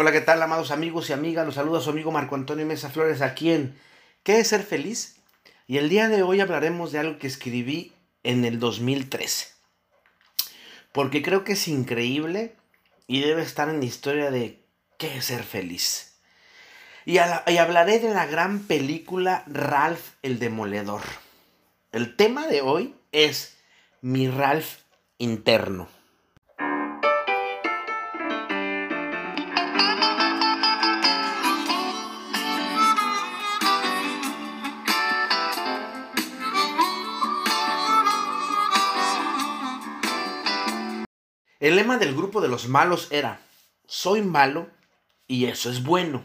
[0.00, 1.44] Hola, ¿qué tal, amados amigos y amigas?
[1.44, 3.76] Los saluda su amigo Marco Antonio Mesa Flores aquí en
[4.22, 5.16] ¿Qué es ser feliz?
[5.66, 9.48] Y el día de hoy hablaremos de algo que escribí en el 2013.
[10.92, 12.54] Porque creo que es increíble
[13.08, 14.62] y debe estar en la historia de
[14.98, 16.20] ¿Qué es ser feliz?
[17.04, 21.02] Y, y hablaré de la gran película Ralph el Demoledor.
[21.90, 23.56] El tema de hoy es
[24.00, 24.76] mi Ralph
[25.18, 25.88] interno.
[41.60, 43.40] El lema del grupo de los malos era,
[43.86, 44.70] soy malo
[45.26, 46.24] y eso es bueno.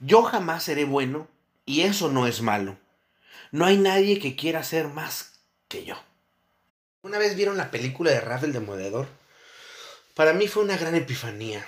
[0.00, 1.28] Yo jamás seré bueno
[1.66, 2.78] y eso no es malo.
[3.52, 5.96] No hay nadie que quiera ser más que yo.
[7.02, 9.08] ¿Una vez vieron la película de Rafael de Demoledor?
[10.14, 11.66] Para mí fue una gran epifanía,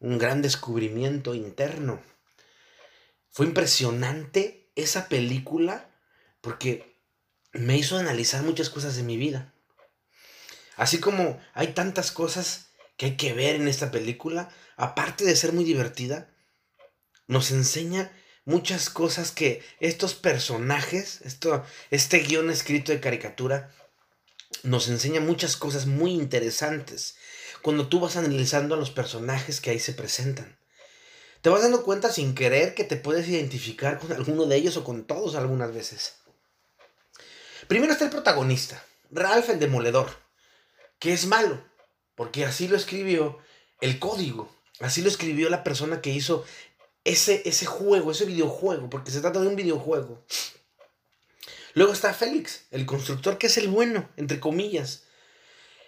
[0.00, 2.02] un gran descubrimiento interno.
[3.30, 5.88] Fue impresionante esa película
[6.42, 6.94] porque
[7.52, 9.54] me hizo analizar muchas cosas de mi vida.
[10.78, 15.52] Así como hay tantas cosas que hay que ver en esta película, aparte de ser
[15.52, 16.30] muy divertida,
[17.26, 18.12] nos enseña
[18.44, 23.74] muchas cosas que estos personajes, esto, este guion escrito de caricatura,
[24.62, 27.16] nos enseña muchas cosas muy interesantes
[27.60, 30.58] cuando tú vas analizando a los personajes que ahí se presentan.
[31.42, 34.84] Te vas dando cuenta sin querer que te puedes identificar con alguno de ellos o
[34.84, 36.14] con todos algunas veces.
[37.66, 40.27] Primero está el protagonista, Ralph el Demoledor
[40.98, 41.62] que es malo,
[42.14, 43.38] porque así lo escribió
[43.80, 46.44] el código, así lo escribió la persona que hizo
[47.04, 50.24] ese, ese juego, ese videojuego, porque se trata de un videojuego.
[51.74, 55.04] Luego está Félix, el constructor, que es el bueno, entre comillas,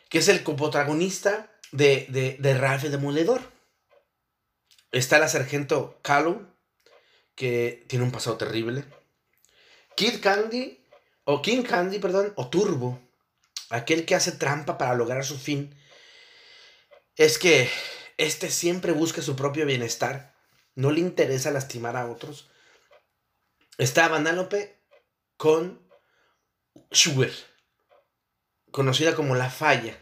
[0.09, 3.43] que es el coprotagonista de, de, de Demoledor.
[4.93, 6.47] Está la sargento Callum,
[7.35, 8.85] que tiene un pasado terrible.
[9.97, 10.85] Kid Candy,
[11.25, 13.01] o King Candy, perdón, o Turbo,
[13.71, 15.75] aquel que hace trampa para lograr su fin,
[17.17, 17.71] es que
[18.19, 20.35] éste siempre busca su propio bienestar,
[20.75, 22.51] no le interesa lastimar a otros.
[23.79, 24.79] Está Vanellope
[25.37, 25.89] con
[26.91, 27.31] Sugar,
[28.71, 29.97] conocida como la falla,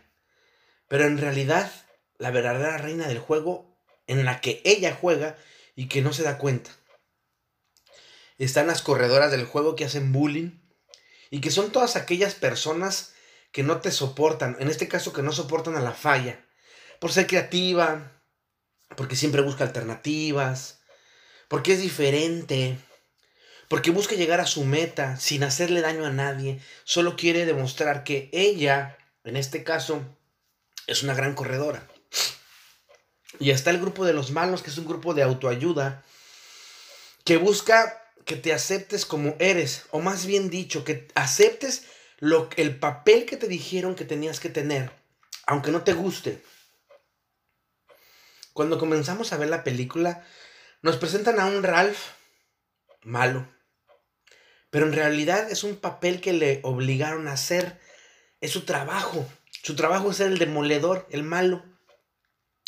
[0.88, 1.70] pero en realidad
[2.18, 5.36] la verdadera reina del juego en la que ella juega
[5.76, 6.70] y que no se da cuenta.
[8.38, 10.58] Están las corredoras del juego que hacen bullying
[11.30, 13.14] y que son todas aquellas personas
[13.52, 16.44] que no te soportan, en este caso que no soportan a la falla,
[16.98, 18.12] por ser creativa,
[18.96, 20.80] porque siempre busca alternativas,
[21.48, 22.78] porque es diferente,
[23.68, 28.28] porque busca llegar a su meta sin hacerle daño a nadie, solo quiere demostrar que
[28.32, 30.02] ella, en este caso,
[30.86, 31.86] es una gran corredora.
[33.38, 36.02] Y está el grupo de los malos, que es un grupo de autoayuda,
[37.24, 41.84] que busca que te aceptes como eres, o más bien dicho, que aceptes
[42.18, 44.90] lo, el papel que te dijeron que tenías que tener,
[45.46, 46.42] aunque no te guste.
[48.52, 50.24] Cuando comenzamos a ver la película,
[50.82, 51.98] nos presentan a un Ralph
[53.02, 53.48] malo.
[54.70, 57.78] Pero en realidad es un papel que le obligaron a hacer.
[58.40, 59.26] Es su trabajo.
[59.62, 61.64] Su trabajo es ser el demoledor, el malo.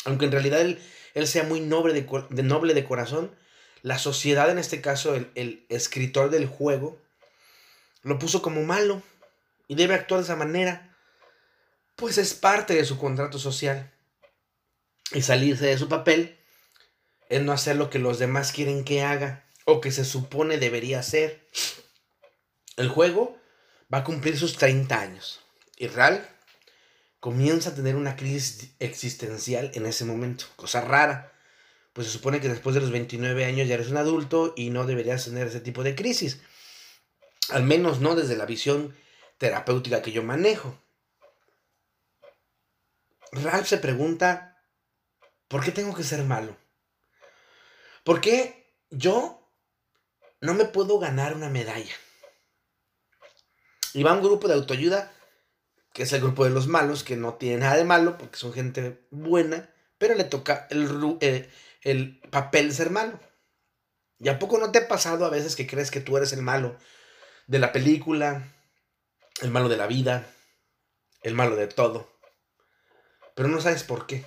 [0.05, 0.81] Aunque en realidad él,
[1.13, 3.35] él sea muy noble de, de, noble de corazón,
[3.81, 6.99] la sociedad, en este caso el, el escritor del juego,
[8.01, 9.03] lo puso como malo
[9.71, 10.97] y debe actuar de esa manera,
[11.95, 13.89] pues es parte de su contrato social.
[15.13, 16.37] Y salirse de su papel
[17.29, 20.99] es no hacer lo que los demás quieren que haga o que se supone debería
[20.99, 21.47] hacer.
[22.75, 23.39] El juego
[23.93, 25.39] va a cumplir sus 30 años
[25.77, 26.29] y Ral
[27.21, 31.31] comienza a tener una crisis existencial en ese momento, cosa rara,
[31.93, 34.85] pues se supone que después de los 29 años ya eres un adulto y no
[34.85, 36.41] deberías tener ese tipo de crisis,
[37.47, 38.93] al menos no desde la visión
[39.41, 40.77] terapéutica que yo manejo.
[43.31, 44.63] Ralph se pregunta,
[45.47, 46.55] ¿por qué tengo que ser malo?
[48.03, 49.51] ¿Por qué yo
[50.41, 51.95] no me puedo ganar una medalla?
[53.95, 55.11] Y va un grupo de autoayuda,
[55.91, 58.53] que es el grupo de los malos, que no tiene nada de malo, porque son
[58.53, 61.49] gente buena, pero le toca el, eh,
[61.81, 63.19] el papel ser malo.
[64.19, 66.43] ¿Y a poco no te ha pasado a veces que crees que tú eres el
[66.43, 66.77] malo
[67.47, 68.53] de la película,
[69.41, 70.27] el malo de la vida,
[71.21, 72.11] el malo de todo.
[73.35, 74.25] Pero no sabes por qué.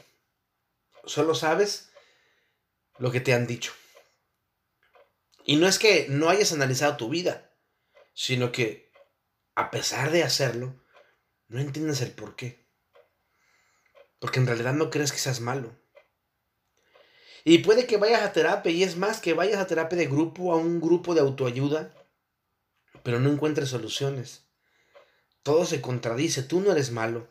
[1.05, 1.91] Solo sabes
[2.99, 3.73] lo que te han dicho.
[5.45, 7.51] Y no es que no hayas analizado tu vida,
[8.15, 8.91] sino que
[9.55, 10.75] a pesar de hacerlo,
[11.49, 12.67] no entiendes el por qué.
[14.19, 15.77] Porque en realidad no crees que seas malo.
[17.45, 20.53] Y puede que vayas a terapia, y es más, que vayas a terapia de grupo,
[20.53, 21.93] a un grupo de autoayuda,
[23.03, 24.44] pero no encuentres soluciones.
[25.45, 27.29] Todo se contradice, tú no eres malo,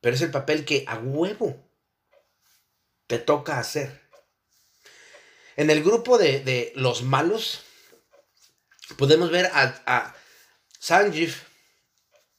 [0.00, 1.62] pero es el papel que a huevo
[3.08, 4.00] te toca hacer.
[5.56, 7.62] En el grupo de, los malos,
[8.96, 10.16] podemos ver a, a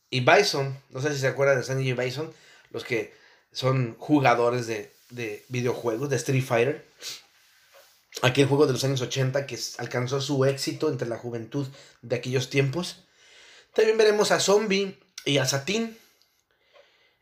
[0.10, 2.34] y Bison, no sé si se acuerdan de Sanjeev y Bison,
[2.72, 3.14] los que
[3.52, 6.86] son jugadores de, de videojuegos, de Street Fighter.
[8.22, 11.68] Aquel juego de los años 80 que alcanzó su éxito entre la juventud
[12.02, 13.04] de aquellos tiempos.
[13.74, 15.98] También veremos a Zombie y a Satín.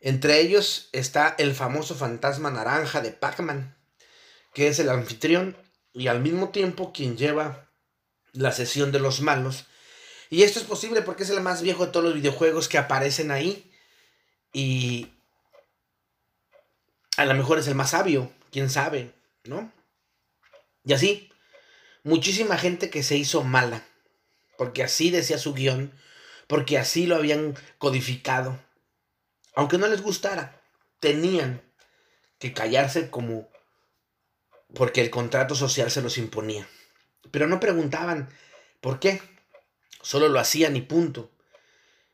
[0.00, 3.76] Entre ellos está el famoso fantasma naranja de Pac-Man,
[4.52, 5.56] que es el anfitrión
[5.92, 7.70] y al mismo tiempo quien lleva
[8.32, 9.66] la sesión de los malos.
[10.30, 13.30] Y esto es posible porque es el más viejo de todos los videojuegos que aparecen
[13.30, 13.70] ahí.
[14.52, 15.12] Y
[17.16, 19.12] a lo mejor es el más sabio, quién sabe,
[19.44, 19.72] ¿no?
[20.84, 21.30] Y así,
[22.02, 23.84] muchísima gente que se hizo mala,
[24.58, 25.92] porque así decía su guion,
[26.46, 28.58] porque así lo habían codificado.
[29.54, 30.60] Aunque no les gustara,
[31.00, 31.62] tenían
[32.38, 33.48] que callarse como
[34.74, 36.66] porque el contrato social se los imponía.
[37.30, 38.28] Pero no preguntaban
[38.80, 39.20] por qué,
[40.02, 41.30] solo lo hacían y punto.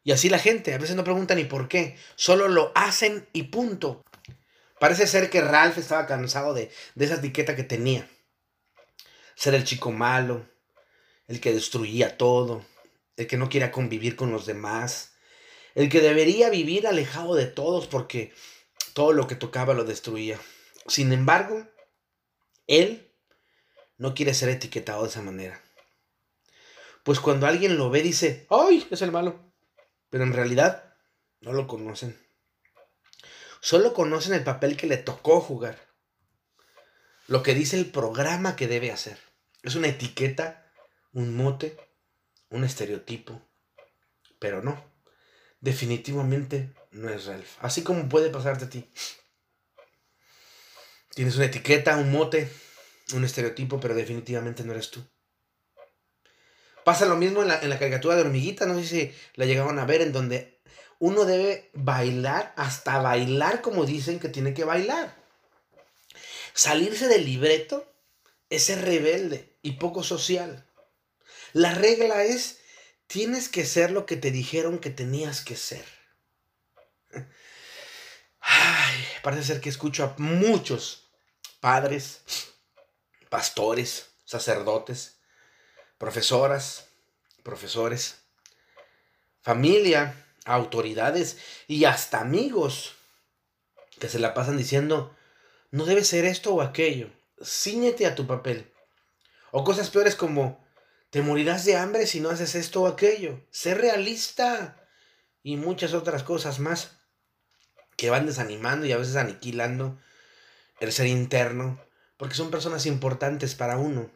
[0.05, 3.45] Y así la gente, a veces no pregunta ni por qué, solo lo hacen y
[3.45, 4.05] punto.
[4.79, 8.09] Parece ser que Ralph estaba cansado de, esa etiqueta que tenía.
[9.35, 10.47] Ser el chico malo,
[11.27, 12.65] el que destruía todo,
[13.19, 15.13] el que no quería convivir con los demás,
[15.75, 18.33] el que debería vivir alejado de todos porque
[18.95, 20.41] todo lo que tocaba lo destruía.
[20.87, 21.67] Sin embargo,
[22.69, 23.13] él
[23.97, 25.61] no quiere ser etiquetado de esa manera.
[27.03, 28.87] Pues cuando alguien lo ve dice, ¡ay!
[28.91, 29.53] Es el malo.
[30.11, 30.95] Pero en realidad
[31.41, 32.17] no lo conocen.
[33.61, 35.79] Solo conocen el papel que le tocó jugar.
[37.27, 39.19] Lo que dice el programa que debe hacer.
[39.63, 40.71] Es una etiqueta,
[41.13, 41.77] un mote,
[42.51, 43.41] un estereotipo.
[44.39, 44.83] Pero no.
[45.61, 47.57] Definitivamente no es Ralph.
[47.61, 48.89] Así como puede pasarte a ti.
[51.15, 52.49] Tienes una etiqueta, un mote,
[53.15, 55.05] un estereotipo, pero definitivamente no eres tú.
[56.85, 59.79] Pasa lo mismo en la, en la caricatura de hormiguita, no sé si la llegaron
[59.79, 60.61] a ver, en donde
[61.01, 65.15] uno debe bailar, hasta bailar como dicen que tiene que bailar.
[66.55, 67.93] Salirse del libreto
[68.51, 70.68] es ser rebelde y poco social.
[71.53, 72.59] La regla es,
[73.07, 75.85] tienes que ser lo que te dijeron que tenías que ser.
[79.23, 81.09] Parece ser que escucho a muchos
[81.61, 82.23] padres,
[83.29, 85.17] pastores, sacerdotes,
[85.99, 86.87] profesoras,
[87.43, 88.17] profesores,
[89.41, 90.15] familia,
[90.45, 92.95] autoridades y hasta amigos
[93.99, 95.15] que se la pasan diciendo,
[95.71, 97.11] no debe ser esto o aquello,
[97.43, 98.73] ciñete a tu papel.
[99.51, 100.65] O cosas peores como,
[101.11, 103.41] te morirás de hambre si no haces esto o aquello.
[103.51, 104.89] Sé realista.
[105.43, 106.99] Y muchas otras cosas más
[107.97, 109.99] que van desanimando y a veces aniquilando
[110.81, 111.81] el ser interno,
[112.17, 114.11] porque son personas importantes para uno.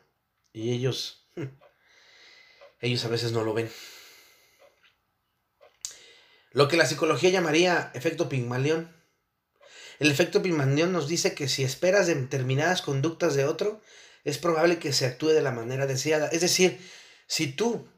[0.52, 1.26] Y ellos,
[2.80, 3.70] ellos a veces no lo ven.
[6.52, 8.94] Lo que la psicología llamaría efecto Pigmalión.
[9.98, 13.80] El efecto Pigmalión nos dice que si esperas determinadas conductas de otro,
[14.24, 16.28] es probable que se actúe de la manera deseada.
[16.28, 16.80] Es decir,
[17.26, 17.88] si tú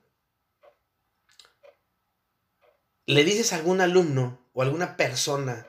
[3.07, 5.67] le dices a algún alumno o a alguna persona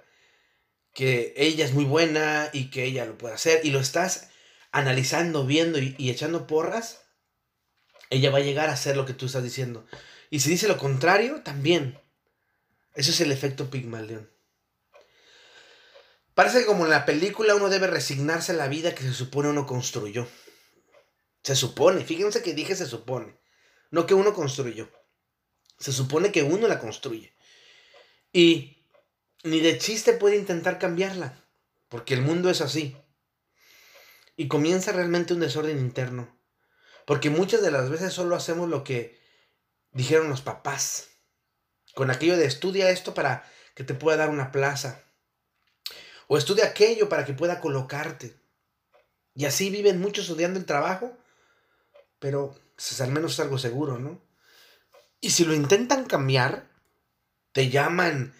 [0.93, 4.29] que ella es muy buena y que ella lo puede hacer y lo estás
[4.71, 7.01] analizando, viendo y, echando porras,
[8.09, 9.85] ella va a llegar a hacer lo que tú estás diciendo.
[10.29, 11.99] Y si dice lo contrario, también.
[12.93, 14.29] Ese es el efecto Pigmalión.
[16.33, 19.49] Parece que como en la película uno debe resignarse a la vida que se supone
[19.49, 20.27] uno construyó.
[21.45, 23.37] Se supone, fíjense que dije se supone,
[23.91, 24.89] no que uno construyó.
[25.77, 27.35] Se supone que uno la construye.
[28.33, 28.83] Y
[29.43, 31.39] ni de chiste puede intentar cambiarla,
[31.87, 32.97] porque el mundo es así.
[34.35, 36.35] Y comienza realmente un desorden interno,
[37.05, 39.21] porque muchas de las veces solo hacemos lo que
[39.91, 41.09] dijeron los papás
[41.93, 45.03] con aquello de estudia esto para que te pueda dar una plaza.
[46.25, 48.35] O estudia aquello para que pueda colocarte.
[49.35, 51.15] Y así viven muchos estudiando el trabajo,
[52.19, 54.21] pero pues, al menos es algo seguro, ¿no?
[55.21, 56.69] Y si lo intentan cambiar,
[57.51, 58.33] te llaman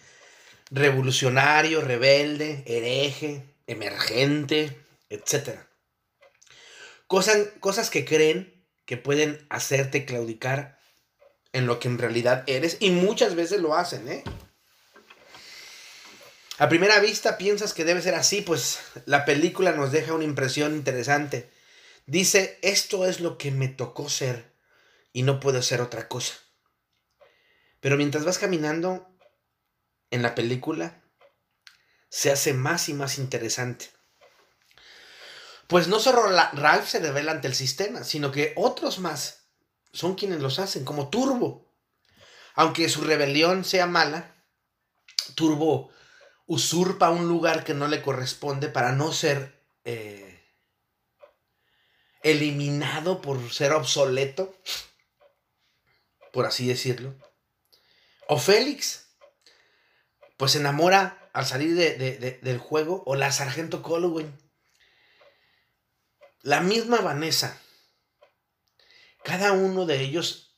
[0.70, 4.78] revolucionario, rebelde, hereje, emergente,
[5.08, 5.60] etc.
[7.06, 10.78] Cosas, cosas que creen que pueden hacerte claudicar
[11.52, 14.22] en lo que en realidad eres y muchas veces lo hacen, ¿eh?
[16.58, 20.74] A primera vista piensas que debe ser así, pues la película nos deja una impresión
[20.74, 21.50] interesante.
[22.06, 24.54] Dice, esto es lo que me tocó ser
[25.12, 26.34] y no puedo ser otra cosa.
[27.80, 29.08] Pero mientras vas caminando
[30.10, 31.02] en la película,
[32.08, 33.90] se hace más y más interesante.
[35.66, 36.22] Pues no solo
[36.52, 39.48] Ralph se revela ante el sistema, sino que otros más
[39.92, 41.74] son quienes los hacen, como Turbo.
[42.54, 44.34] Aunque su rebelión sea mala,
[45.34, 45.90] Turbo
[46.46, 50.35] usurpa un lugar que no le corresponde para no ser eh,
[52.26, 54.52] eliminado por ser obsoleto,
[56.32, 57.14] por así decirlo.
[58.26, 59.06] O Félix,
[60.36, 64.36] pues se enamora al salir del juego, o la Sargento Colwyn.
[66.42, 67.60] La misma Vanessa.
[69.22, 70.56] Cada uno de ellos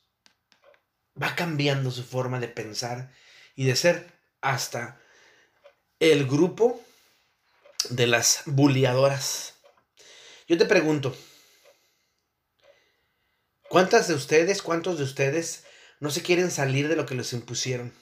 [1.21, 3.13] va cambiando su forma de pensar
[3.55, 4.11] y de ser
[4.41, 4.99] hasta
[5.99, 6.81] el grupo
[7.89, 9.53] de las bulliadoras.
[10.47, 11.15] Yo te pregunto,
[13.69, 15.63] ¿cuántas de ustedes, cuántos de ustedes
[15.99, 17.93] no se quieren salir de lo que les impusieron?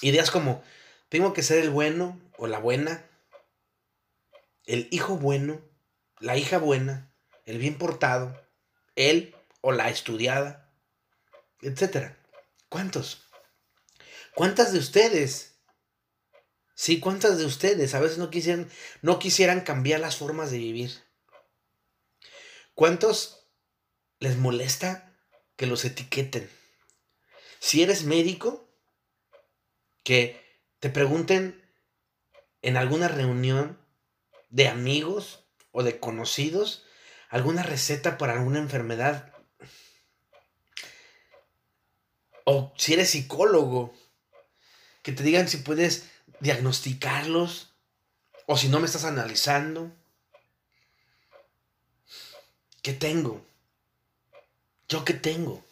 [0.00, 0.62] Ideas como,
[1.08, 3.04] tengo que ser el bueno o la buena,
[4.66, 5.60] el hijo bueno,
[6.20, 7.12] la hija buena,
[7.44, 8.40] el bien portado,
[8.96, 10.72] él o la estudiada,
[11.62, 12.12] etc.
[12.68, 13.24] ¿Cuántos?
[14.34, 15.58] ¿Cuántas de ustedes
[16.78, 18.70] Sí, ¿cuántas de ustedes a veces no quisieran,
[19.02, 20.92] no quisieran cambiar las formas de vivir?
[22.76, 23.37] ¿Cuántos
[24.20, 25.14] les molesta
[25.56, 26.50] que los etiqueten?
[27.60, 28.68] Si eres médico,
[30.04, 30.40] que
[30.80, 31.62] te pregunten
[32.62, 33.78] en alguna reunión
[34.48, 36.84] de amigos o de conocidos
[37.28, 39.32] alguna receta para alguna enfermedad.
[42.44, 43.94] O si eres psicólogo,
[45.02, 46.08] que te digan si puedes
[46.40, 47.74] diagnosticarlos
[48.46, 49.92] o si no me estás analizando.
[52.82, 53.47] ¿Qué tengo?
[54.88, 55.64] ¿Yo qué tengo?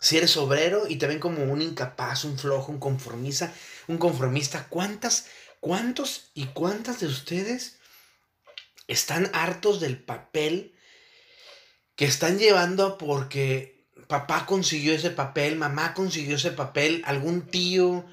[0.00, 3.52] Si eres obrero y te ven como un incapaz, un flojo, un conformista,
[3.86, 5.26] un conformista, ¿cuántas,
[5.60, 7.76] cuántos y cuántas de ustedes
[8.88, 10.74] están hartos del papel
[11.94, 18.04] que están llevando porque papá consiguió ese papel, mamá consiguió ese papel, algún tío,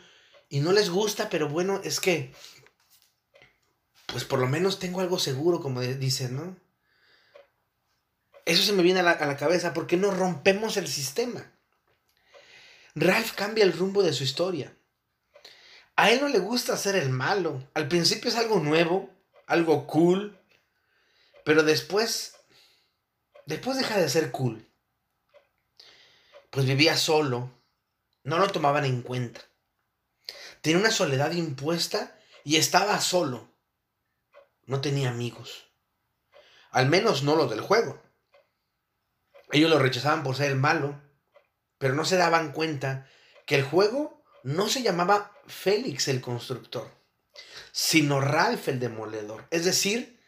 [0.48, 2.34] y no les gusta, pero bueno, es que,
[4.06, 6.69] pues por lo menos tengo algo seguro, como dicen, ¿no?
[8.50, 11.52] Eso se me viene a la, a la cabeza, ¿por qué no rompemos el sistema?
[12.96, 14.76] Ralph cambia el rumbo de su historia.
[15.96, 17.64] A él no le gusta ser el malo.
[17.76, 19.12] Al principio es algo nuevo,
[19.46, 20.36] algo cool,
[21.46, 22.38] pero después,
[23.46, 24.68] después deja de ser cool.
[26.50, 27.52] Pues vivía solo,
[28.24, 29.42] no lo tomaban en cuenta.
[30.62, 33.48] Tenía una soledad impuesta y estaba solo.
[34.66, 35.68] No tenía amigos.
[36.72, 38.09] Al menos no los del juego.
[39.52, 41.02] Ellos lo rechazaban por ser el malo,
[41.78, 43.08] pero no se daban cuenta
[43.46, 46.90] que el juego no se llamaba Félix el constructor,
[47.72, 49.48] sino Ralph el demoledor.
[49.50, 50.20] Es decir,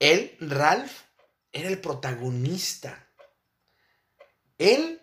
[0.00, 1.02] él, Ralph,
[1.52, 3.08] era el protagonista.
[4.58, 5.00] Él,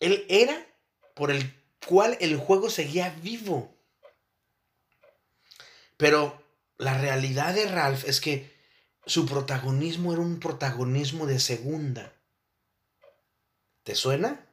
[0.00, 0.66] él era
[1.14, 1.54] por el
[1.86, 3.74] cual el juego seguía vivo.
[5.96, 6.42] Pero
[6.76, 8.57] la realidad de Ralph es que
[9.08, 12.12] su protagonismo era un protagonismo de segunda.
[13.82, 14.46] ¿Te suena?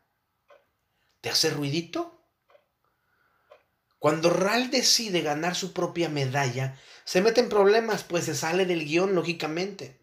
[1.19, 2.25] ¿Te hace ruidito?
[3.99, 8.85] Cuando Ralph decide ganar su propia medalla, se mete en problemas, pues se sale del
[8.85, 9.99] guion, lógicamente.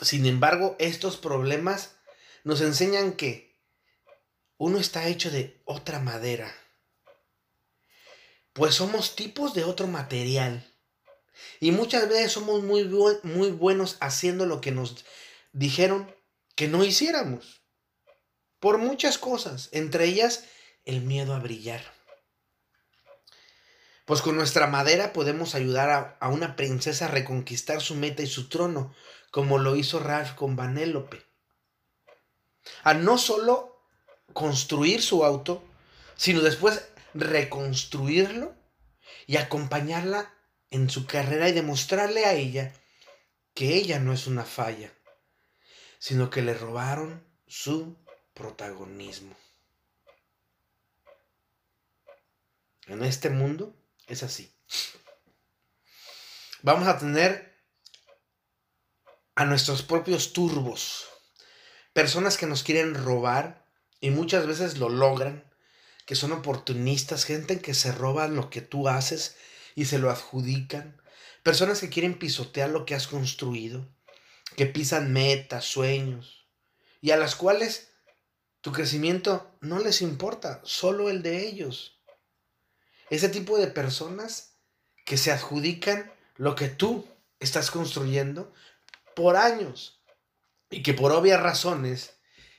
[0.00, 1.96] Sin embargo, estos problemas
[2.44, 3.60] nos enseñan que
[4.56, 6.50] uno está hecho de otra madera.
[8.54, 10.71] Pues somos tipos de otro material.
[11.60, 12.84] Y muchas veces somos muy,
[13.22, 15.04] muy buenos haciendo lo que nos
[15.52, 16.14] dijeron
[16.54, 17.62] que no hiciéramos.
[18.60, 20.44] Por muchas cosas, entre ellas
[20.84, 21.82] el miedo a brillar.
[24.04, 28.26] Pues con nuestra madera podemos ayudar a, a, una princesa a reconquistar su meta y
[28.26, 28.94] su trono,
[29.30, 31.22] como lo hizo Ralph con Vanélope.
[32.82, 33.84] A no solo
[34.32, 35.64] construir su auto,
[36.16, 38.54] sino después reconstruirlo
[39.26, 40.34] y acompañarla
[40.72, 42.72] en su carrera y demostrarle a ella
[43.54, 44.90] que ella no es una falla,
[45.98, 47.98] sino que le robaron su
[48.32, 49.36] protagonismo.
[52.86, 53.76] En este mundo
[54.06, 54.50] es así.
[56.62, 57.52] Vamos a tener
[59.34, 61.06] a nuestros propios turbos,
[61.92, 63.68] personas que nos quieren robar
[64.00, 65.44] y muchas veces lo logran,
[66.06, 69.36] que son oportunistas, gente que se roban lo que tú haces
[69.74, 71.00] y se lo adjudican,
[71.42, 73.88] personas que quieren pisotear lo que has construido,
[74.56, 76.46] que pisan metas, sueños,
[77.00, 77.92] y a las cuales
[78.60, 82.00] tu crecimiento no les importa, solo el de ellos.
[83.10, 84.54] Ese tipo de personas
[85.04, 87.06] que se adjudican lo que tú
[87.40, 88.52] estás construyendo
[89.16, 90.00] por años
[90.70, 92.14] y que por obvias razones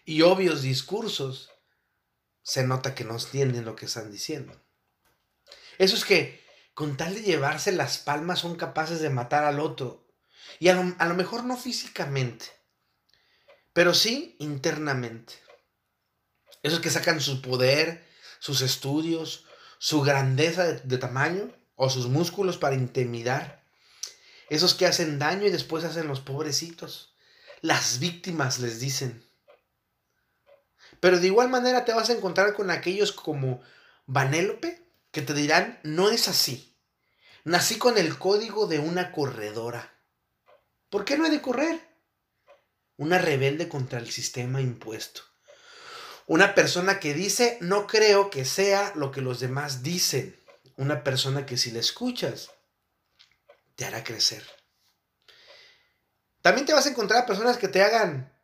[0.06, 1.52] y obvios discursos
[2.44, 4.62] se nota que no entienden lo que están diciendo.
[5.78, 6.43] Eso es que
[6.74, 10.08] con tal de llevarse las palmas son capaces de matar al otro.
[10.60, 12.46] Y a lo, a lo mejor no físicamente,
[13.74, 15.36] pero sí internamente.
[16.62, 18.06] Esos que sacan su poder,
[18.40, 19.46] sus estudios,
[19.78, 23.64] su grandeza de, de tamaño o sus músculos para intimidar.
[24.50, 27.16] Esos que hacen daño y después hacen los pobrecitos.
[27.62, 29.26] Las víctimas les dicen.
[31.00, 33.62] Pero de igual manera te vas a encontrar con aquellos como
[34.06, 34.83] Vanélope
[35.14, 36.76] que te dirán, no es así.
[37.44, 39.94] Nací con el código de una corredora.
[40.90, 41.80] ¿Por qué no he de correr?
[42.98, 45.22] Una rebelde contra el sistema impuesto.
[46.26, 50.36] Una persona que dice, no creo que sea lo que los demás dicen.
[50.78, 52.50] Una persona que si le escuchas,
[53.76, 54.44] te hará crecer.
[56.42, 58.36] También te vas a encontrar a personas que te hagan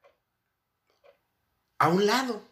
[1.79, 2.47] a un lado.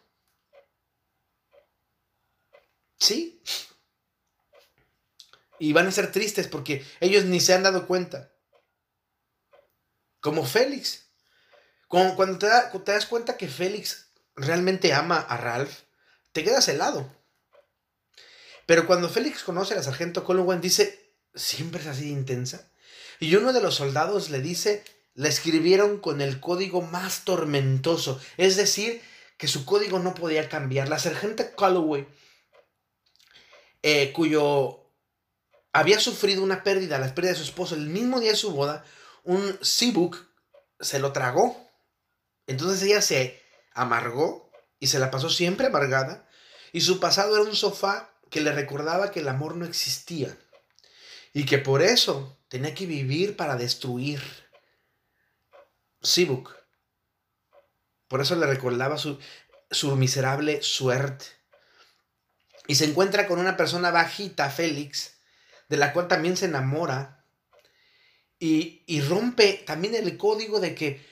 [2.98, 3.40] Sí.
[5.58, 8.32] Y van a ser tristes porque ellos ni se han dado cuenta.
[10.20, 11.08] Como Félix.
[11.88, 12.46] Cuando, te,
[12.92, 15.72] das cuenta que Félix realmente ama a Ralph,
[16.32, 17.10] te quedas helado.
[18.66, 22.70] Pero cuando Félix conoce a la sargento Colwyn, dice, siempre es así intensa.
[23.18, 24.84] Y uno de los soldados le dice,
[25.14, 28.20] la escribieron con el código más tormentoso.
[28.36, 29.00] Es decir,
[29.38, 30.88] que su código no podía cambiar.
[30.88, 32.06] La sargento Calloway
[33.82, 34.87] eh, cuyo
[35.78, 38.84] había sufrido una pérdida, la pérdida de su esposo, el mismo día de su boda,
[39.24, 40.16] un Seabook
[40.80, 41.68] se lo tragó.
[42.46, 46.28] Entonces ella se amargó y se la pasó siempre amargada.
[46.72, 50.36] Y su pasado era un sofá que le recordaba que el amor no existía.
[51.32, 54.22] Y que por eso tenía que vivir para destruir.
[56.00, 56.54] Seabook.
[58.06, 59.18] Por eso le recordaba su,
[59.70, 61.26] su miserable suerte
[62.68, 65.17] y se encuentra con una persona bajita, Félix,
[65.68, 67.24] de la cual también se enamora
[68.38, 71.06] y, y rompe también el código de que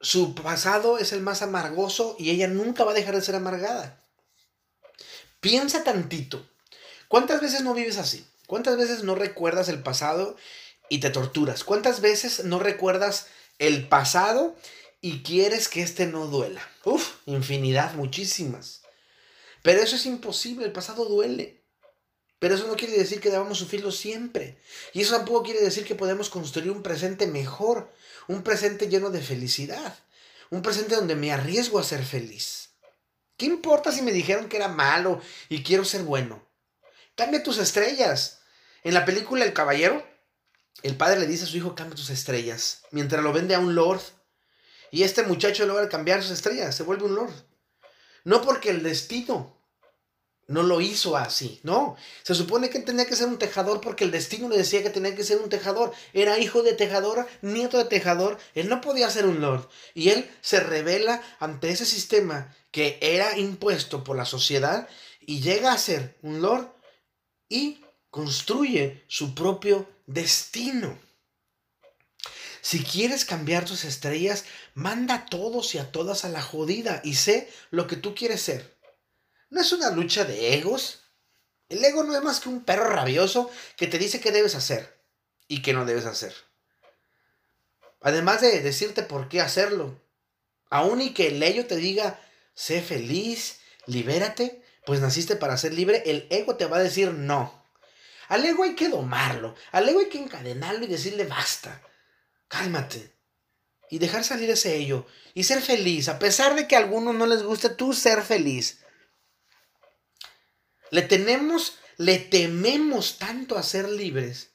[0.00, 4.04] su pasado es el más amargoso y ella nunca va a dejar de ser amargada.
[5.40, 6.48] Piensa tantito.
[7.08, 8.26] ¿Cuántas veces no vives así?
[8.46, 10.36] ¿Cuántas veces no recuerdas el pasado
[10.88, 11.64] y te torturas?
[11.64, 13.26] ¿Cuántas veces no recuerdas
[13.58, 14.56] el pasado
[15.00, 16.60] y quieres que este no duela?
[16.84, 18.82] Uf, infinidad, muchísimas.
[19.62, 21.57] Pero eso es imposible, el pasado duele.
[22.38, 24.58] Pero eso no quiere decir que debamos sufrirlo siempre.
[24.92, 27.92] Y eso tampoco quiere decir que podemos construir un presente mejor,
[28.28, 29.98] un presente lleno de felicidad,
[30.50, 32.70] un presente donde me arriesgo a ser feliz.
[33.36, 36.46] ¿Qué importa si me dijeron que era malo y quiero ser bueno?
[37.16, 38.40] Cambia tus estrellas.
[38.84, 40.06] En la película El Caballero,
[40.82, 43.74] el padre le dice a su hijo, cambia tus estrellas, mientras lo vende a un
[43.74, 44.00] lord.
[44.92, 47.34] Y este muchacho logra cambiar sus estrellas, se vuelve un lord.
[48.24, 49.57] No porque el destino
[50.48, 51.96] no lo hizo así, no.
[52.22, 55.14] Se supone que tenía que ser un tejador porque el destino le decía que tenía
[55.14, 55.92] que ser un tejador.
[56.14, 58.38] Era hijo de tejador, nieto de tejador.
[58.54, 59.68] Él no podía ser un lord.
[59.92, 64.88] Y él se revela ante ese sistema que era impuesto por la sociedad
[65.20, 66.72] y llega a ser un lord
[67.50, 70.98] y construye su propio destino.
[72.62, 77.14] Si quieres cambiar tus estrellas, manda a todos y a todas a la jodida y
[77.14, 78.77] sé lo que tú quieres ser.
[79.50, 81.00] No es una lucha de egos.
[81.68, 84.98] El ego no es más que un perro rabioso que te dice qué debes hacer
[85.46, 86.34] y qué no debes hacer.
[88.00, 90.00] Además de decirte por qué hacerlo.
[90.70, 92.20] Aún y que el ello te diga,
[92.54, 97.64] sé feliz, libérate, pues naciste para ser libre, el ego te va a decir no.
[98.28, 101.82] Al ego hay que domarlo, al ego hay que encadenarlo y decirle basta
[102.48, 103.14] cálmate.
[103.90, 105.06] Y dejar salir ese ello.
[105.34, 106.08] Y ser feliz.
[106.08, 108.80] A pesar de que a algunos no les guste, tú ser feliz.
[110.90, 114.50] Le tenemos, le tememos tanto a ser libres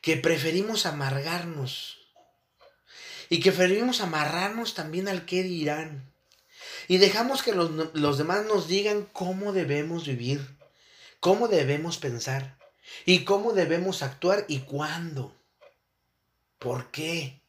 [0.00, 1.98] que preferimos amargarnos.
[3.28, 6.12] Y que preferimos amarrarnos también al qué dirán.
[6.86, 10.56] Y dejamos que los, los demás nos digan cómo debemos vivir,
[11.18, 12.56] cómo debemos pensar
[13.04, 15.34] y cómo debemos actuar y cuándo.
[16.60, 17.40] ¿Por qué?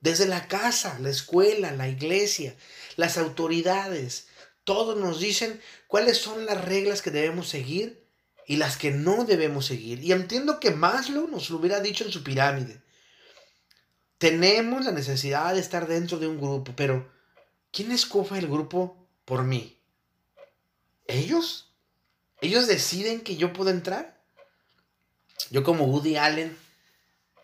[0.00, 2.56] Desde la casa, la escuela, la iglesia,
[2.96, 4.26] las autoridades,
[4.64, 8.06] todos nos dicen cuáles son las reglas que debemos seguir
[8.46, 10.02] y las que no debemos seguir.
[10.02, 12.82] Y entiendo que Maslow nos lo hubiera dicho en su pirámide.
[14.18, 17.10] Tenemos la necesidad de estar dentro de un grupo, pero
[17.72, 19.78] ¿quién escoge el grupo por mí?
[21.06, 21.72] ¿Ellos?
[22.40, 24.20] ¿Ellos deciden que yo puedo entrar?
[25.50, 26.56] Yo como Woody Allen,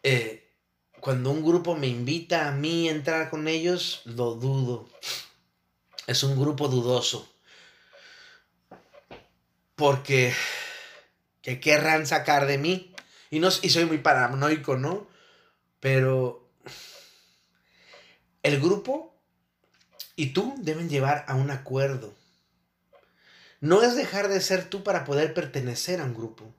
[0.03, 0.49] eh,
[1.01, 4.89] cuando un grupo me invita a mí a entrar con ellos, lo dudo.
[6.09, 7.31] Es un grupo dudoso.
[9.77, 10.33] Porque,
[11.43, 12.95] ¿qué querrán sacar de mí?
[13.31, 15.07] Y, no, y soy muy paranoico, ¿no?
[15.81, 16.51] Pero
[18.43, 19.21] el grupo
[20.17, 22.15] y tú deben llevar a un acuerdo.
[23.61, 26.55] No es dejar de ser tú para poder pertenecer a un grupo.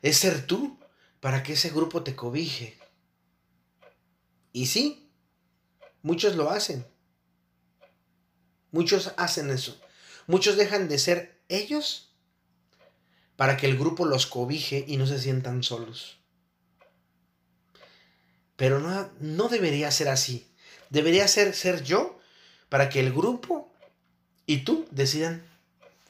[0.00, 0.80] Es ser tú
[1.20, 2.78] para que ese grupo te cobije.
[4.54, 5.12] Y sí,
[6.00, 6.95] muchos lo hacen.
[8.76, 9.80] Muchos hacen eso.
[10.26, 12.10] Muchos dejan de ser ellos
[13.36, 16.18] para que el grupo los cobije y no se sientan solos.
[18.56, 20.46] Pero no, no debería ser así.
[20.90, 22.20] Debería ser ser yo
[22.68, 23.72] para que el grupo
[24.44, 25.42] y tú decidan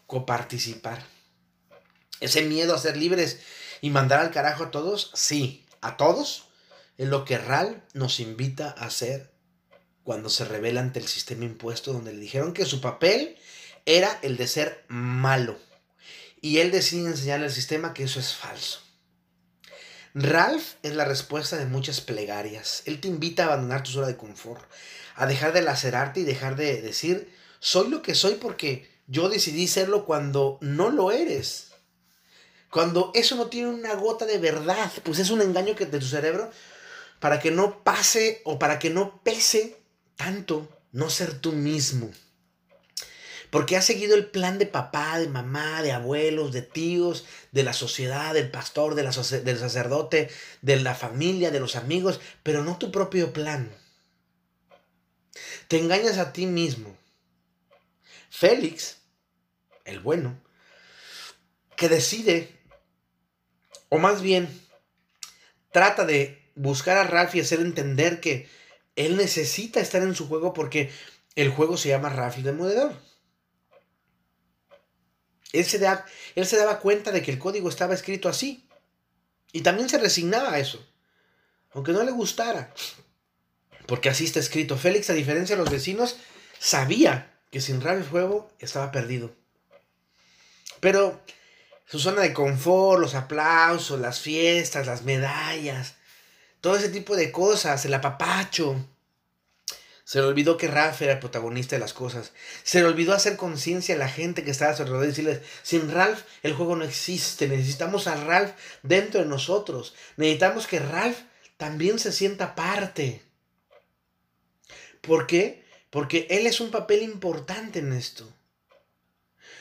[0.08, 1.06] coparticipar.
[2.18, 3.42] Ese miedo a ser libres
[3.80, 6.48] y mandar al carajo a todos, sí, a todos,
[6.98, 9.35] es lo que RAL nos invita a hacer
[10.06, 13.36] cuando se revela ante el sistema impuesto, donde le dijeron que su papel
[13.86, 15.58] era el de ser malo.
[16.40, 18.78] Y él decide enseñarle al sistema que eso es falso.
[20.14, 22.84] Ralph es la respuesta de muchas plegarias.
[22.86, 24.62] Él te invita a abandonar tu zona de confort,
[25.16, 29.66] a dejar de lacerarte y dejar de decir, soy lo que soy porque yo decidí
[29.66, 31.72] serlo cuando no lo eres.
[32.70, 36.06] Cuando eso no tiene una gota de verdad, pues es un engaño que de tu
[36.06, 36.48] cerebro
[37.18, 39.84] para que no pase o para que no pese
[40.16, 42.10] tanto no ser tú mismo.
[43.50, 47.72] Porque has seguido el plan de papá, de mamá, de abuelos, de tíos, de la
[47.72, 50.28] sociedad, del pastor, del sacerdote,
[50.62, 53.70] de la familia, de los amigos, pero no tu propio plan.
[55.68, 56.96] Te engañas a ti mismo.
[58.30, 58.98] Félix,
[59.84, 60.38] el bueno,
[61.76, 62.50] que decide,
[63.88, 64.48] o más bien,
[65.70, 68.48] trata de buscar a Ralph y hacer entender que
[68.96, 70.90] él necesita estar en su juego porque
[71.34, 72.92] el juego se llama Ralph el Demoledor.
[75.52, 75.86] Él se,
[76.34, 78.68] él se daba cuenta de que el código estaba escrito así.
[79.52, 80.84] Y también se resignaba a eso.
[81.72, 82.74] Aunque no le gustara.
[83.86, 84.76] Porque así está escrito.
[84.76, 86.16] Félix, a diferencia de los vecinos,
[86.58, 89.34] sabía que sin Ralph el juego estaba perdido.
[90.80, 91.22] Pero
[91.86, 95.96] su zona de confort, los aplausos, las fiestas, las medallas,
[96.60, 98.76] todo ese tipo de cosas, el apapacho,
[100.06, 102.32] se le olvidó que Ralph era el protagonista de las cosas.
[102.62, 105.40] Se le olvidó hacer conciencia a la gente que estaba a su alrededor y decirles,
[105.64, 107.48] sin Ralph el juego no existe.
[107.48, 108.52] Necesitamos a Ralph
[108.84, 109.96] dentro de nosotros.
[110.16, 111.18] Necesitamos que Ralph
[111.56, 113.20] también se sienta parte.
[115.00, 115.64] ¿Por qué?
[115.90, 118.32] Porque él es un papel importante en esto.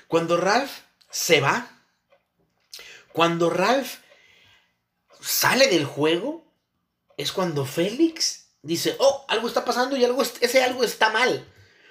[0.07, 0.71] Cuando Ralph
[1.09, 1.71] se va,
[3.13, 3.95] cuando Ralph
[5.21, 6.44] sale del juego,
[7.17, 11.45] es cuando Félix dice, oh, algo está pasando y algo, ese algo está mal.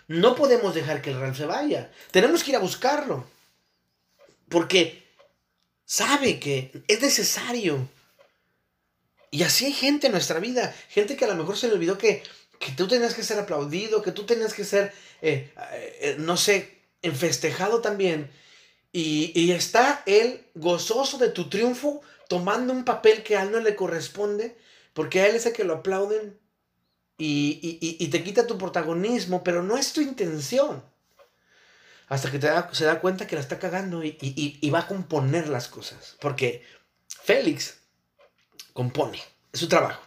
[0.06, 1.90] No podemos dejar que el Ralph se vaya.
[2.10, 3.26] Tenemos que ir a buscarlo.
[4.48, 5.02] Porque
[5.84, 7.88] sabe que es necesario.
[9.30, 10.74] Y así hay gente en nuestra vida.
[10.90, 12.22] Gente que a lo mejor se le olvidó que,
[12.58, 15.52] que tú tenías que ser aplaudido, que tú tenías que ser, eh,
[16.00, 18.30] eh, no sé, enfestejado también.
[18.92, 23.58] Y, y, está él gozoso de tu triunfo, tomando un papel que a él no
[23.58, 24.56] le corresponde,
[24.94, 26.38] porque a él es el que lo aplauden
[27.18, 30.82] y, te quita tu protagonismo, pero no es tu intención.
[32.08, 32.40] Hasta que
[32.72, 36.16] se da cuenta que la está cagando y, va a componer las cosas.
[36.20, 36.64] Porque
[37.08, 37.78] Félix
[38.72, 39.20] compone,
[39.52, 40.02] es su trabajo.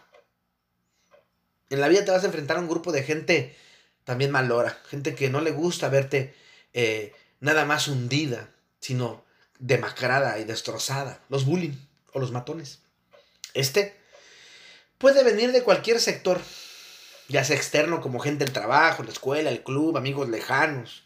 [1.70, 3.56] En la vida te vas a enfrentar a un grupo de gente
[4.04, 6.34] también malora, gente que no le gusta verte
[6.72, 8.48] eh, nada más hundida,
[8.80, 9.22] sino
[9.58, 11.20] demacrada y destrozada.
[11.28, 11.76] Los bullying
[12.14, 12.80] o los matones.
[13.52, 13.97] Este
[14.98, 16.40] puede venir de cualquier sector,
[17.28, 21.04] ya sea externo como gente del trabajo, la escuela, el club, amigos lejanos,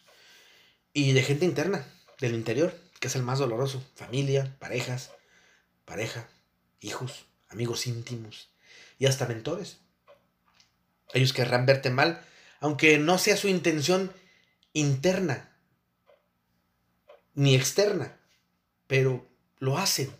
[0.93, 1.85] y de gente interna,
[2.19, 5.11] del interior, que es el más doloroso, familia, parejas,
[5.85, 6.27] pareja,
[6.79, 8.49] hijos, amigos íntimos
[8.97, 9.79] y hasta mentores.
[11.13, 12.25] Ellos querrán verte mal,
[12.59, 14.13] aunque no sea su intención
[14.71, 15.49] interna
[17.33, 18.17] ni externa,
[18.87, 19.27] pero
[19.59, 20.15] lo hacen.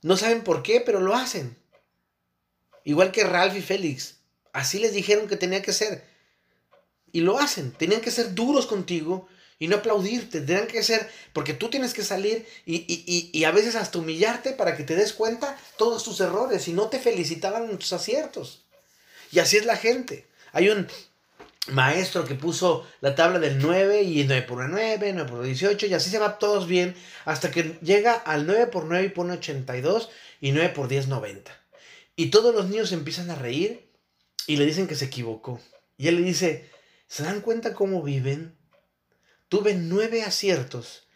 [0.00, 1.57] No saben por qué, pero lo hacen.
[2.88, 4.18] Igual que Ralph y Félix,
[4.58, 6.04] Así les dijeron que tenía que ser.
[7.12, 7.70] Y lo hacen.
[7.70, 10.40] Tenían que ser duros contigo y no aplaudirte.
[10.40, 14.84] Tendrán que ser, porque tú tienes que salir y, a veces hasta humillarte para que
[14.84, 18.64] te des cuenta todos tus errores y no te felicitaban en tus aciertos.
[19.30, 20.26] Y así es la gente.
[20.52, 20.88] Hay un
[21.68, 25.94] maestro que puso la tabla del 9 y 9 por 9, 9 por 18 y
[25.94, 26.96] así se va todos bien
[27.26, 31.67] hasta que llega al 9 por 9 y pone 82 y 9 por 10 90.
[32.18, 33.92] Y todos los niños empiezan a reír
[34.48, 35.60] y le dicen que se equivocó.
[35.96, 36.68] Y él le dice,
[37.06, 38.58] ¿se dan cuenta cómo viven?
[39.48, 41.06] Tuve nueve aciertos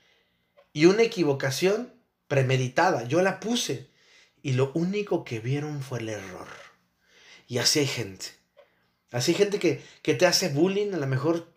[0.72, 1.92] y una equivocación
[2.28, 3.02] premeditada.
[3.02, 3.90] Yo la puse
[4.42, 6.46] y lo único que vieron fue el error.
[7.48, 8.26] Y así hay gente.
[9.10, 9.82] Así hay gente que,
[10.14, 11.52] te hace bullying a lo mejor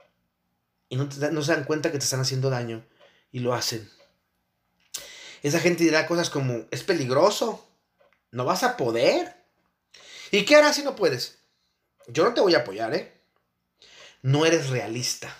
[0.89, 2.83] y no, no se dan cuenta que te están haciendo daño
[3.31, 3.87] y lo hacen.
[5.43, 7.64] Esa gente dirá cosas como, es peligroso,
[8.35, 9.33] no vas a poder.
[10.29, 11.39] ¿Y qué harás si no puedes?
[12.07, 13.13] Yo no te voy a apoyar, ¿eh?
[14.21, 15.33] No eres realista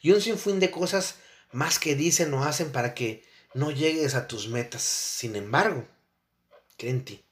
[0.00, 1.16] y un sinfín de cosas
[1.52, 4.82] más que dicen o hacen para que no llegues a tus metas.
[4.82, 5.86] Sin embargo,
[6.76, 7.24] cree en ti.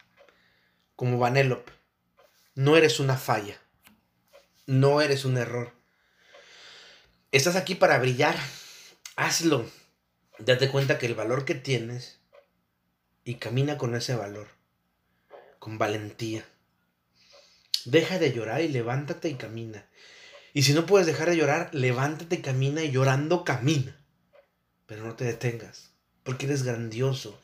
[0.97, 1.73] Como Vanellope,
[2.55, 3.61] no eres una falla.
[4.67, 5.73] No eres un error.
[7.33, 8.37] Estás aquí para brillar.
[9.17, 9.71] Hazlo.
[10.39, 12.19] Date cuenta que el valor que tienes
[13.25, 14.49] y camina con ese valor.
[15.59, 16.45] Con valentía.
[17.85, 19.87] Deja de llorar y levántate y camina.
[20.53, 23.97] Y si no puedes dejar de llorar, levántate, camina y llorando camina.
[24.87, 25.91] Pero no te detengas,
[26.23, 27.41] porque eres grandioso.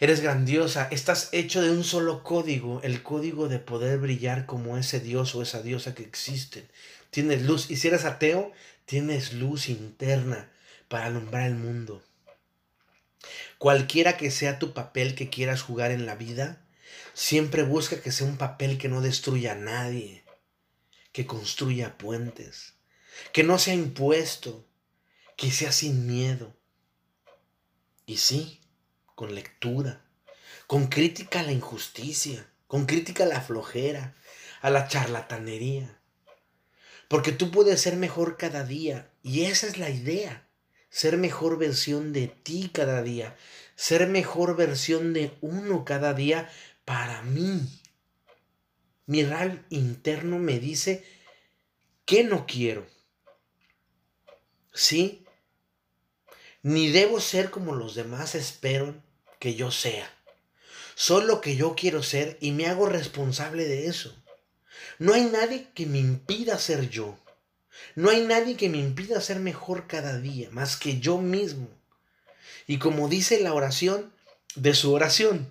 [0.00, 5.00] Eres grandiosa, estás hecho de un solo código, el código de poder brillar como ese
[5.00, 6.66] Dios o esa diosa que existen.
[7.10, 8.52] Tienes luz, y si eres ateo,
[8.86, 10.48] tienes luz interna
[10.88, 12.02] para alumbrar el mundo.
[13.58, 16.64] Cualquiera que sea tu papel que quieras jugar en la vida,
[17.14, 20.24] siempre busca que sea un papel que no destruya a nadie,
[21.12, 22.74] que construya puentes,
[23.32, 24.66] que no sea impuesto,
[25.36, 26.56] que sea sin miedo.
[28.06, 28.60] Y sí,
[29.14, 30.04] con lectura,
[30.66, 34.14] con crítica a la injusticia, con crítica a la flojera,
[34.60, 35.98] a la charlatanería.
[37.08, 40.47] Porque tú puedes ser mejor cada día y esa es la idea,
[40.98, 43.36] ser mejor versión de ti cada día,
[43.76, 46.50] ser mejor versión de uno cada día
[46.84, 47.60] para mí,
[49.06, 51.04] mi RAL interno me dice
[52.04, 52.84] que no quiero.
[54.72, 55.24] ¿Sí?
[56.62, 59.00] Ni debo ser como los demás esperan
[59.38, 60.12] que yo sea.
[60.96, 64.20] Soy lo que yo quiero ser y me hago responsable de eso.
[64.98, 67.16] No hay nadie que me impida ser yo.
[67.94, 71.68] No hay nadie que me impida ser mejor cada día, más que yo mismo.
[72.66, 74.12] Y como dice la oración
[74.54, 75.48] de su oración,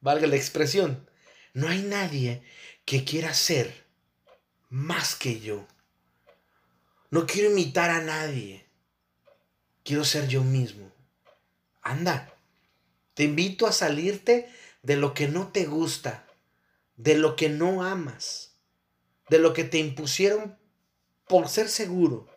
[0.00, 1.08] valga la expresión,
[1.54, 2.42] no hay nadie
[2.84, 3.84] que quiera ser
[4.68, 5.66] más que yo.
[7.10, 8.66] No quiero imitar a nadie.
[9.82, 10.92] Quiero ser yo mismo.
[11.80, 12.34] Anda,
[13.14, 16.26] te invito a salirte de lo que no te gusta,
[16.96, 18.52] de lo que no amas,
[19.30, 20.57] de lo que te impusieron
[21.28, 22.28] por ser seguro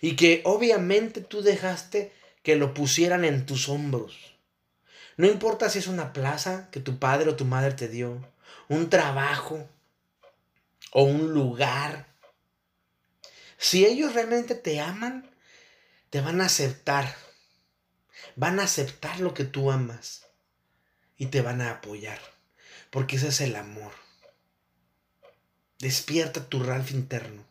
[0.00, 4.36] y que obviamente tú dejaste que lo pusieran en tus hombros.
[5.16, 8.26] No importa si es una plaza que tu padre o tu madre te dio,
[8.68, 9.68] un trabajo,
[10.94, 12.06] o un lugar.
[13.58, 15.28] Si ellos realmente te aman,
[16.08, 17.14] te van a aceptar.
[18.36, 20.26] Van a aceptar lo que tú amas
[21.16, 22.20] y te van a apoyar,
[22.90, 23.92] porque ese es el amor.
[25.80, 27.44] Despierta tu Ralph interno.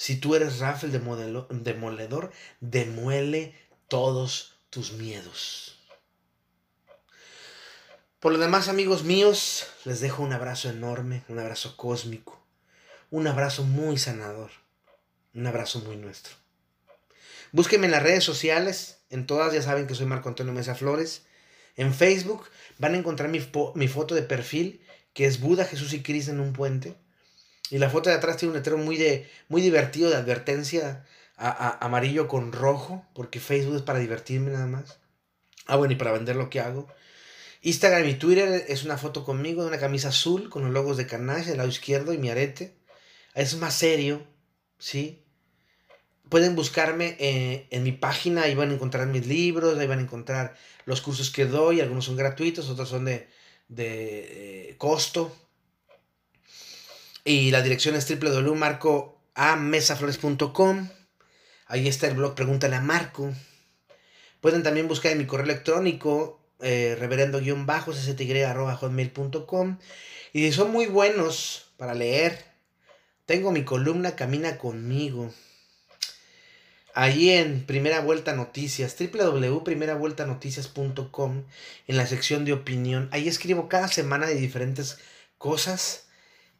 [0.00, 3.54] Si tú eres Ralph el demoledor, demuele
[3.86, 5.78] todos tus miedos.
[8.18, 12.40] Por lo demás, amigos míos, les dejo un abrazo enorme, un abrazo cósmico,
[13.10, 14.50] un abrazo muy sanador,
[15.34, 16.34] un abrazo muy nuestro.
[17.52, 21.26] Búsquenme en las redes sociales, en todas ya saben que soy Marco Antonio Mesa Flores.
[21.76, 22.46] En Facebook
[22.78, 23.40] van a encontrar mi,
[23.88, 24.82] foto de perfil,
[25.12, 26.96] que es Buda, Jesús y Cristo en un puente.
[27.70, 31.06] Y la foto de atrás tiene un letrero muy, de, muy divertido de advertencia
[31.36, 34.98] amarillo con rojo, porque Facebook es para divertirme nada más.
[35.66, 36.88] Ah, bueno, y para vender lo que hago.
[37.62, 41.06] Instagram y Twitter es una foto conmigo de una camisa azul con los logos de
[41.06, 42.74] Carnage del lado izquierdo y mi arete.
[43.34, 44.22] Es más serio,
[44.78, 45.22] ¿sí?
[46.28, 50.02] Pueden buscarme eh, en mi página, ahí van a encontrar mis libros, ahí van a
[50.02, 53.28] encontrar los cursos que doy, algunos son gratuitos, otros son de,
[53.68, 55.34] de eh, costo.
[57.24, 60.88] Y la dirección es www.marcoamesaflores.com.
[61.66, 63.34] Ahí está el blog Pregúntale a Marco.
[64.40, 69.78] Pueden también buscar en mi correo electrónico eh, reverendo-cty.com.
[70.32, 72.42] Y son muy buenos para leer,
[73.24, 75.32] tengo mi columna Camina conmigo.
[76.94, 81.44] Ahí en Primera Vuelta Noticias, www.primeravueltanoticias.com,
[81.86, 83.08] en la sección de opinión.
[83.12, 84.98] Ahí escribo cada semana de diferentes
[85.38, 86.09] cosas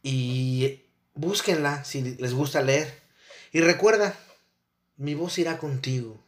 [0.02, 0.82] y
[1.14, 3.00] búsquenla si les gusta leer.
[3.52, 4.16] Y recuerda,
[4.96, 6.18] mi voz irá contigo.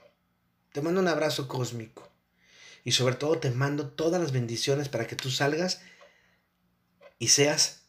[0.72, 2.08] Te mando un abrazo cósmico.
[2.84, 5.80] Y sobre todo te mando todas las bendiciones para que tú salgas
[7.18, 7.82] y seas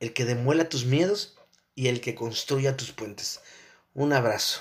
[0.00, 1.36] el que demuela tus miedos
[1.74, 3.40] y el que construya tus puentes.
[3.94, 4.60] Un abrazo.